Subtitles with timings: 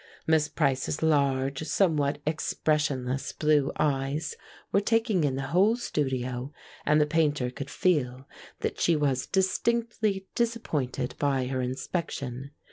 [0.25, 4.35] Miss Price's large, somewhat expressionless blue eyes
[4.71, 6.51] were taking in the whole studio,
[6.87, 8.27] and the Painter could feel
[8.61, 12.49] that she was distinctly disappointed by her inspection.